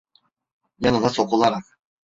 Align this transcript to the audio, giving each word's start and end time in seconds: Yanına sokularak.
Yanına 0.79 1.09
sokularak. 1.09 1.77